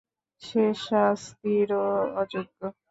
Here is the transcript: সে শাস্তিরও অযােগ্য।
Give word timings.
সে 0.41 0.63
শাস্তিরও 0.79 1.85
অযােগ্য। 2.15 2.59